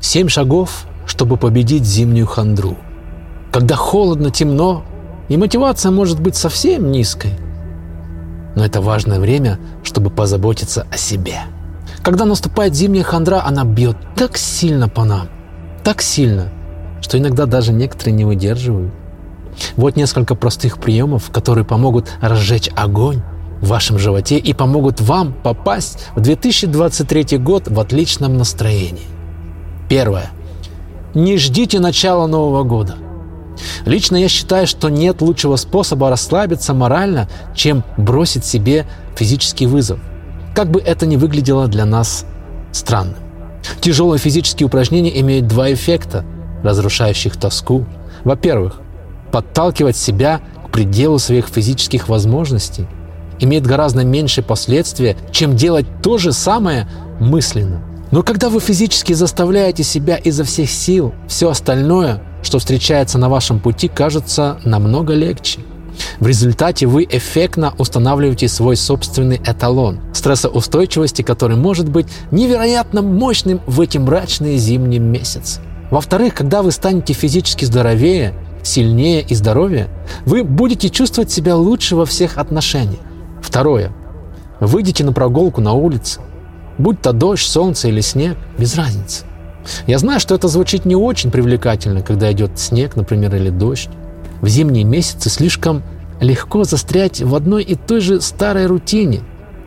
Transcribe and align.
Семь 0.00 0.28
шагов, 0.28 0.86
чтобы 1.06 1.36
победить 1.36 1.84
зимнюю 1.84 2.26
хандру. 2.26 2.76
Когда 3.52 3.76
холодно, 3.76 4.30
темно, 4.30 4.84
и 5.28 5.36
мотивация 5.36 5.90
может 5.90 6.20
быть 6.20 6.36
совсем 6.36 6.90
низкой. 6.90 7.32
Но 8.54 8.64
это 8.64 8.80
важное 8.80 9.20
время, 9.20 9.58
чтобы 9.82 10.10
позаботиться 10.10 10.86
о 10.90 10.96
себе. 10.96 11.40
Когда 12.02 12.24
наступает 12.24 12.74
зимняя 12.74 13.04
хандра, 13.04 13.42
она 13.44 13.64
бьет 13.64 13.96
так 14.16 14.36
сильно 14.36 14.88
по 14.88 15.04
нам, 15.04 15.28
так 15.82 16.02
сильно, 16.02 16.52
что 17.00 17.18
иногда 17.18 17.46
даже 17.46 17.72
некоторые 17.72 18.14
не 18.14 18.24
выдерживают. 18.24 18.92
Вот 19.76 19.96
несколько 19.96 20.34
простых 20.34 20.78
приемов, 20.78 21.30
которые 21.30 21.64
помогут 21.64 22.12
разжечь 22.20 22.70
огонь 22.76 23.22
в 23.60 23.68
вашем 23.68 23.98
животе 23.98 24.38
и 24.38 24.52
помогут 24.52 25.00
вам 25.00 25.32
попасть 25.32 26.06
в 26.14 26.20
2023 26.20 27.38
год 27.38 27.68
в 27.68 27.80
отличном 27.80 28.36
настроении. 28.36 29.15
Первое. 29.88 30.30
Не 31.14 31.36
ждите 31.38 31.80
начала 31.80 32.26
Нового 32.26 32.62
года. 32.62 32.96
Лично 33.84 34.16
я 34.16 34.28
считаю, 34.28 34.66
что 34.66 34.88
нет 34.88 35.22
лучшего 35.22 35.56
способа 35.56 36.10
расслабиться 36.10 36.74
морально, 36.74 37.28
чем 37.54 37.84
бросить 37.96 38.44
себе 38.44 38.86
физический 39.16 39.66
вызов. 39.66 39.98
Как 40.54 40.70
бы 40.70 40.80
это 40.80 41.06
ни 41.06 41.16
выглядело 41.16 41.68
для 41.68 41.84
нас 41.84 42.26
странным. 42.72 43.16
Тяжелые 43.80 44.18
физические 44.18 44.66
упражнения 44.66 45.20
имеют 45.20 45.46
два 45.46 45.72
эффекта, 45.72 46.24
разрушающих 46.62 47.36
тоску. 47.36 47.86
Во-первых, 48.24 48.80
подталкивать 49.32 49.96
себя 49.96 50.40
к 50.66 50.70
пределу 50.70 51.18
своих 51.18 51.46
физических 51.46 52.08
возможностей 52.08 52.86
имеет 53.38 53.66
гораздо 53.66 54.04
меньшие 54.04 54.44
последствия, 54.44 55.16
чем 55.30 55.56
делать 55.56 55.86
то 56.02 56.18
же 56.18 56.32
самое 56.32 56.88
мысленно. 57.20 57.82
Но 58.16 58.22
когда 58.22 58.48
вы 58.48 58.60
физически 58.60 59.12
заставляете 59.12 59.82
себя 59.82 60.16
изо 60.16 60.42
всех 60.42 60.70
сил, 60.70 61.12
все 61.28 61.50
остальное, 61.50 62.22
что 62.42 62.58
встречается 62.58 63.18
на 63.18 63.28
вашем 63.28 63.60
пути, 63.60 63.88
кажется 63.88 64.58
намного 64.64 65.12
легче. 65.12 65.60
В 66.18 66.26
результате 66.26 66.86
вы 66.86 67.06
эффектно 67.10 67.74
устанавливаете 67.76 68.48
свой 68.48 68.78
собственный 68.78 69.36
эталон 69.36 70.00
стрессоустойчивости, 70.14 71.20
который 71.20 71.58
может 71.58 71.90
быть 71.90 72.06
невероятно 72.30 73.02
мощным 73.02 73.60
в 73.66 73.82
эти 73.82 73.98
мрачные 73.98 74.56
зимние 74.56 74.98
месяцы. 74.98 75.60
Во-вторых, 75.90 76.32
когда 76.32 76.62
вы 76.62 76.72
станете 76.72 77.12
физически 77.12 77.66
здоровее, 77.66 78.32
сильнее 78.62 79.20
и 79.20 79.34
здоровее, 79.34 79.90
вы 80.24 80.42
будете 80.42 80.88
чувствовать 80.88 81.30
себя 81.30 81.54
лучше 81.54 81.96
во 81.96 82.06
всех 82.06 82.38
отношениях. 82.38 83.00
Второе. 83.42 83.92
Выйдите 84.58 85.04
на 85.04 85.12
прогулку 85.12 85.60
на 85.60 85.74
улице. 85.74 86.22
Будь 86.78 87.00
то 87.00 87.12
дождь, 87.12 87.46
солнце 87.46 87.88
или 87.88 88.00
снег, 88.00 88.36
без 88.58 88.76
разницы. 88.76 89.24
Я 89.86 89.98
знаю, 89.98 90.20
что 90.20 90.34
это 90.34 90.48
звучит 90.48 90.84
не 90.84 90.94
очень 90.94 91.30
привлекательно, 91.30 92.02
когда 92.02 92.30
идет 92.32 92.58
снег, 92.58 92.96
например, 92.96 93.34
или 93.34 93.50
дождь. 93.50 93.88
В 94.40 94.48
зимние 94.48 94.84
месяцы 94.84 95.28
слишком 95.30 95.82
легко 96.20 96.64
застрять 96.64 97.20
в 97.20 97.34
одной 97.34 97.62
и 97.62 97.74
той 97.74 98.00
же 98.00 98.20
старой 98.20 98.66
рутине. 98.66 99.20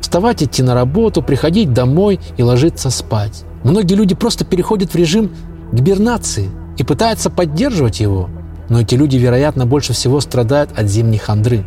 Вставать, 0.00 0.42
идти 0.42 0.62
на 0.62 0.74
работу, 0.74 1.22
приходить 1.22 1.72
домой 1.72 2.20
и 2.36 2.42
ложиться 2.42 2.90
спать. 2.90 3.44
Многие 3.62 3.94
люди 3.94 4.14
просто 4.14 4.44
переходят 4.44 4.92
в 4.92 4.96
режим 4.96 5.30
гибернации 5.72 6.50
и 6.76 6.84
пытаются 6.84 7.30
поддерживать 7.30 8.00
его. 8.00 8.28
Но 8.68 8.80
эти 8.80 8.94
люди, 8.94 9.16
вероятно, 9.16 9.66
больше 9.66 9.92
всего 9.92 10.20
страдают 10.20 10.70
от 10.76 10.86
зимней 10.86 11.18
хандры. 11.18 11.64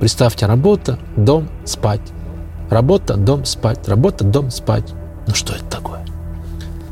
Представьте, 0.00 0.46
работа, 0.46 0.98
дом, 1.16 1.48
спать. 1.64 2.00
Работа, 2.70 3.16
дом, 3.16 3.44
спать. 3.44 3.86
Работа, 3.88 4.24
дом, 4.24 4.50
спать. 4.50 4.92
Ну 5.26 5.34
что 5.34 5.54
это 5.54 5.64
такое? 5.64 6.04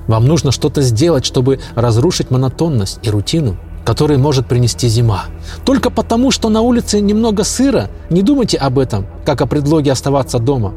Вам 0.07 0.27
нужно 0.27 0.53
что-то 0.53 0.83
сделать, 0.83 1.25
чтобы 1.25 1.61
разрушить 1.75 2.31
монотонность 2.31 2.99
и 3.03 3.11
рутину, 3.11 3.57
которые 3.85 4.19
может 4.19 4.47
принести 4.47 4.89
зима. 4.89 5.25
Только 5.65 5.91
потому, 5.91 6.31
что 6.31 6.49
на 6.49 6.61
улице 6.61 7.01
немного 7.01 7.45
сыро, 7.45 7.89
не 8.11 8.23
думайте 8.23 8.57
об 8.57 8.79
этом, 8.79 9.07
как 9.25 9.41
о 9.41 9.47
предлоге 9.47 9.93
оставаться 9.93 10.39
дома. 10.39 10.75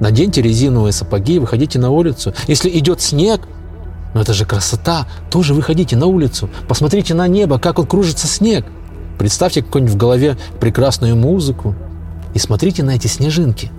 Наденьте 0.00 0.40
резиновые 0.40 0.92
сапоги 0.92 1.34
и 1.34 1.38
выходите 1.38 1.78
на 1.78 1.90
улицу. 1.90 2.32
Если 2.46 2.70
идет 2.70 3.00
снег, 3.00 3.42
ну 4.14 4.20
это 4.20 4.32
же 4.32 4.46
красота, 4.46 5.06
тоже 5.30 5.52
выходите 5.54 5.96
на 5.96 6.06
улицу, 6.06 6.48
посмотрите 6.68 7.14
на 7.14 7.28
небо, 7.28 7.58
как 7.58 7.78
он 7.78 7.86
кружится 7.86 8.26
снег. 8.26 8.64
Представьте 9.18 9.62
какую-нибудь 9.62 9.94
в 9.94 9.98
голове 9.98 10.38
прекрасную 10.58 11.14
музыку 11.14 11.74
и 12.32 12.38
смотрите 12.38 12.82
на 12.82 12.92
эти 12.92 13.06
снежинки. 13.06 13.70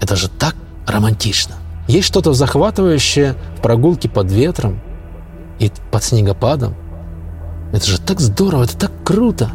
Это 0.00 0.16
же 0.16 0.28
так 0.28 0.54
романтично. 0.86 1.56
Есть 1.88 2.06
что-то 2.08 2.32
захватывающее 2.32 3.36
в 3.58 3.62
прогулке 3.62 4.08
под 4.08 4.30
ветром 4.30 4.80
и 5.58 5.70
под 5.90 6.02
снегопадом. 6.02 6.74
Это 7.72 7.86
же 7.86 8.00
так 8.00 8.20
здорово, 8.20 8.64
это 8.64 8.76
так 8.76 8.92
круто. 9.04 9.50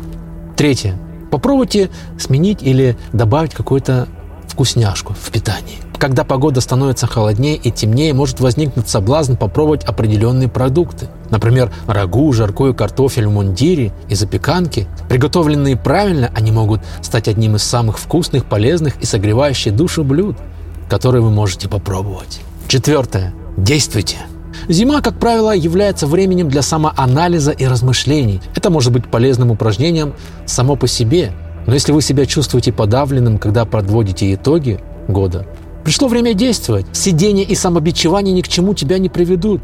Третье. 0.56 0.98
Попробуйте 1.32 1.90
сменить 2.20 2.62
или 2.62 2.98
добавить 3.14 3.54
какую-то 3.54 4.08
вкусняшку 4.48 5.14
в 5.14 5.32
питании. 5.32 5.78
Когда 5.98 6.24
погода 6.24 6.62
становится 6.62 7.08
холоднее 7.08 7.56
и 7.56 7.72
темнее, 7.72 8.14
может 8.14 8.40
возникнуть 8.40 8.90
соблазн 8.90 9.36
попробовать 9.36 9.84
определенные 9.84 10.50
продукты. 10.50 11.08
Например, 11.32 11.72
рагу, 11.88 12.32
жаркую 12.34 12.76
картофель 12.76 13.26
в 13.26 13.32
мундире 13.32 13.92
и 14.10 14.16
запеканки. 14.16 14.88
Приготовленные 15.10 15.76
правильно, 15.76 16.30
они 16.36 16.52
могут 16.52 16.82
стать 17.02 17.28
одним 17.28 17.56
из 17.56 17.64
самых 17.64 17.98
вкусных, 17.98 18.46
полезных 18.46 19.02
и 19.02 19.06
согревающих 19.06 19.76
душу 19.76 20.04
блюд 20.04 20.38
которые 20.92 21.22
вы 21.22 21.32
можете 21.32 21.70
попробовать. 21.70 22.42
Четвертое. 22.68 23.34
Действуйте. 23.56 24.18
Зима, 24.68 25.00
как 25.00 25.18
правило, 25.18 25.56
является 25.56 26.06
временем 26.06 26.50
для 26.50 26.62
самоанализа 26.62 27.52
и 27.52 27.66
размышлений. 27.66 28.42
Это 28.58 28.70
может 28.70 28.92
быть 28.92 29.10
полезным 29.10 29.52
упражнением 29.52 30.14
само 30.46 30.76
по 30.76 30.88
себе. 30.88 31.32
Но 31.66 31.74
если 31.76 31.94
вы 31.94 32.02
себя 32.02 32.26
чувствуете 32.26 32.74
подавленным, 32.74 33.38
когда 33.38 33.64
подводите 33.64 34.34
итоги 34.34 34.82
года, 35.08 35.48
пришло 35.86 36.10
время 36.10 36.34
действовать. 36.34 36.86
Сидение 36.92 37.46
и 37.46 37.56
самобичевание 37.56 38.34
ни 38.34 38.42
к 38.42 38.50
чему 38.50 38.74
тебя 38.74 38.98
не 38.98 39.08
приведут. 39.08 39.62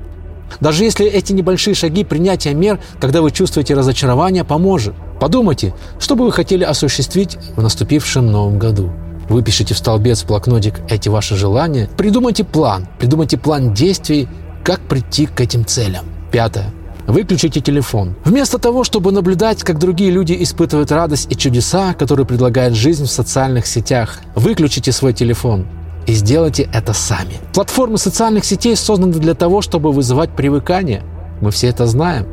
Даже 0.59 0.83
если 0.83 1.05
эти 1.05 1.33
небольшие 1.33 1.75
шаги 1.75 2.03
принятия 2.03 2.53
мер, 2.53 2.79
когда 2.99 3.21
вы 3.21 3.31
чувствуете 3.31 3.73
разочарование, 3.73 4.43
поможет. 4.43 4.95
Подумайте, 5.19 5.73
что 5.99 6.15
бы 6.15 6.25
вы 6.25 6.31
хотели 6.31 6.63
осуществить 6.63 7.37
в 7.55 7.61
наступившем 7.61 8.31
новом 8.31 8.59
году. 8.59 8.91
Выпишите 9.29 9.73
в 9.73 9.77
столбец 9.77 10.23
в 10.23 10.27
блокнотик 10.27 10.81
эти 10.89 11.09
ваши 11.09 11.35
желания. 11.35 11.89
Придумайте 11.97 12.43
план. 12.43 12.87
Придумайте 12.97 13.37
план 13.37 13.73
действий, 13.73 14.27
как 14.63 14.79
прийти 14.81 15.25
к 15.25 15.41
этим 15.41 15.65
целям. 15.65 16.05
Пятое. 16.31 16.73
Выключите 17.07 17.61
телефон. 17.61 18.15
Вместо 18.25 18.57
того, 18.57 18.83
чтобы 18.83 19.13
наблюдать, 19.13 19.63
как 19.63 19.79
другие 19.79 20.11
люди 20.11 20.35
испытывают 20.39 20.91
радость 20.91 21.31
и 21.31 21.37
чудеса, 21.37 21.93
которые 21.93 22.25
предлагает 22.25 22.73
жизнь 22.73 23.05
в 23.05 23.11
социальных 23.11 23.65
сетях, 23.65 24.19
выключите 24.35 24.91
свой 24.91 25.13
телефон 25.13 25.67
и 26.07 26.13
сделайте 26.13 26.69
это 26.73 26.93
сами. 26.93 27.35
Платформы 27.53 27.97
социальных 27.97 28.45
сетей 28.45 28.75
созданы 28.75 29.13
для 29.13 29.35
того, 29.35 29.61
чтобы 29.61 29.91
вызывать 29.91 30.31
привыкание. 30.31 31.03
Мы 31.41 31.51
все 31.51 31.67
это 31.67 31.85
знаем. 31.85 32.25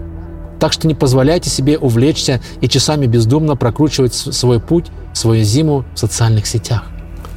Так 0.60 0.72
что 0.72 0.86
не 0.86 0.94
позволяйте 0.94 1.50
себе 1.50 1.76
увлечься 1.76 2.40
и 2.60 2.68
часами 2.68 3.06
бездумно 3.06 3.56
прокручивать 3.56 4.14
свой 4.14 4.60
путь, 4.60 4.86
свою 5.12 5.44
зиму 5.44 5.84
в 5.94 5.98
социальных 5.98 6.46
сетях. 6.46 6.84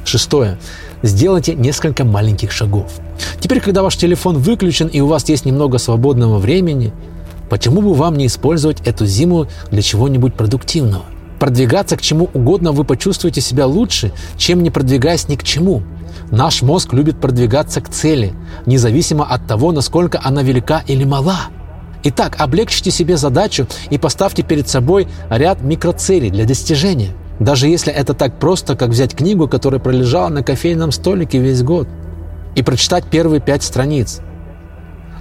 Шестое. 0.04 0.58
Сделайте 1.02 1.54
несколько 1.54 2.04
маленьких 2.04 2.52
шагов. 2.52 2.92
Теперь, 3.40 3.60
когда 3.60 3.82
ваш 3.82 3.96
телефон 3.96 4.38
выключен 4.38 4.86
и 4.86 5.00
у 5.00 5.06
вас 5.08 5.28
есть 5.28 5.44
немного 5.44 5.78
свободного 5.78 6.38
времени, 6.38 6.92
почему 7.50 7.82
бы 7.82 7.94
вам 7.94 8.16
не 8.16 8.26
использовать 8.26 8.80
эту 8.86 9.06
зиму 9.06 9.48
для 9.70 9.82
чего-нибудь 9.82 10.34
продуктивного? 10.34 11.04
Продвигаться 11.40 11.96
к 11.96 12.00
чему 12.00 12.30
угодно 12.32 12.72
вы 12.72 12.84
почувствуете 12.84 13.40
себя 13.40 13.66
лучше, 13.66 14.12
чем 14.36 14.62
не 14.62 14.70
продвигаясь 14.70 15.28
ни 15.28 15.36
к 15.36 15.44
чему. 15.44 15.82
Наш 16.30 16.62
мозг 16.62 16.92
любит 16.92 17.20
продвигаться 17.20 17.80
к 17.80 17.88
цели, 17.88 18.34
независимо 18.66 19.24
от 19.24 19.46
того, 19.46 19.72
насколько 19.72 20.20
она 20.22 20.42
велика 20.42 20.82
или 20.86 21.04
мала– 21.04 21.46
Итак, 22.04 22.36
облегчите 22.38 22.90
себе 22.90 23.16
задачу 23.16 23.66
и 23.90 23.98
поставьте 23.98 24.42
перед 24.42 24.68
собой 24.68 25.08
ряд 25.30 25.62
микроцелей 25.62 26.30
для 26.30 26.44
достижения. 26.44 27.10
Даже 27.40 27.68
если 27.68 27.92
это 27.92 28.14
так 28.14 28.38
просто, 28.38 28.76
как 28.76 28.90
взять 28.90 29.14
книгу, 29.14 29.48
которая 29.48 29.80
пролежала 29.80 30.28
на 30.28 30.42
кофейном 30.42 30.92
столике 30.92 31.38
весь 31.38 31.62
год, 31.62 31.88
и 32.54 32.62
прочитать 32.62 33.04
первые 33.04 33.40
пять 33.40 33.62
страниц. 33.62 34.20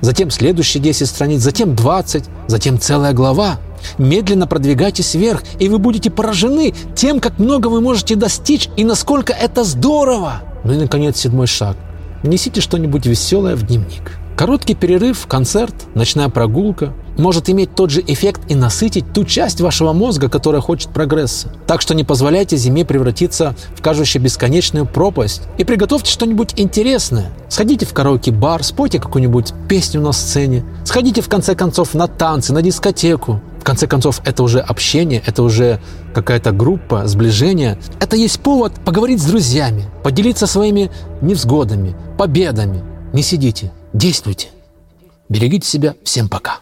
Затем 0.01 0.29
следующие 0.29 0.81
10 0.81 1.07
страниц, 1.07 1.41
затем 1.41 1.75
20, 1.75 2.23
затем 2.47 2.79
целая 2.79 3.13
глава. 3.13 3.57
Медленно 3.97 4.47
продвигайтесь 4.47 5.13
вверх, 5.15 5.43
и 5.59 5.69
вы 5.69 5.79
будете 5.79 6.09
поражены 6.09 6.73
тем, 6.95 7.19
как 7.19 7.39
много 7.39 7.67
вы 7.67 7.81
можете 7.81 8.15
достичь 8.15 8.69
и 8.75 8.83
насколько 8.83 9.33
это 9.33 9.63
здорово. 9.63 10.41
Ну 10.63 10.73
и, 10.73 10.77
наконец, 10.77 11.17
седьмой 11.17 11.47
шаг. 11.47 11.77
Внесите 12.23 12.61
что-нибудь 12.61 13.05
веселое 13.05 13.55
в 13.55 13.63
дневник. 13.63 14.17
Короткий 14.37 14.75
перерыв, 14.75 15.25
концерт, 15.25 15.73
ночная 15.95 16.29
прогулка, 16.29 16.93
может 17.17 17.49
иметь 17.49 17.73
тот 17.73 17.89
же 17.89 18.03
эффект 18.05 18.41
и 18.49 18.53
насытить 18.53 19.11
ту 19.11 19.23
часть 19.23 19.61
вашего 19.61 19.93
мозга, 19.93 20.29
которая 20.29 20.61
хочет 20.61 20.91
прогресса. 20.91 21.51
Так 21.65 21.81
что 21.81 21.95
не 21.95 22.03
позволяйте 22.03 22.55
зиме 22.55 22.85
превратиться 22.85 23.55
в 23.75 23.81
кажущую 23.81 24.21
бесконечную 24.21 24.85
пропасть 24.85 25.41
и 25.57 25.63
приготовьте 25.63 26.11
что-нибудь 26.11 26.53
интересное. 26.57 27.31
Сходите 27.49 27.87
в 27.87 27.93
караоке-бар, 27.93 28.63
спойте 28.63 28.99
какую-нибудь 28.99 29.53
песню 29.67 30.01
на 30.01 30.11
сцене, 30.11 30.63
сходите 30.85 31.21
в 31.21 31.29
конце 31.29 31.55
концов 31.55 31.95
на 31.95 32.07
танцы, 32.07 32.53
на 32.53 32.61
дискотеку. 32.61 33.41
Конце 33.67 33.85
концов, 33.85 34.21
это 34.23 34.43
уже 34.43 34.61
общение, 34.61 35.21
это 35.25 35.43
уже 35.43 35.81
какая-то 36.13 36.53
группа, 36.53 37.05
сближение. 37.05 37.77
Это 37.99 38.15
есть 38.15 38.39
повод 38.39 38.71
поговорить 38.85 39.21
с 39.21 39.25
друзьями, 39.25 39.83
поделиться 40.05 40.47
своими 40.47 40.89
невзгодами, 41.19 41.93
победами. 42.17 42.81
Не 43.11 43.21
сидите, 43.23 43.73
действуйте. 43.91 44.47
Берегите 45.27 45.67
себя. 45.67 45.95
Всем 46.05 46.29
пока. 46.29 46.61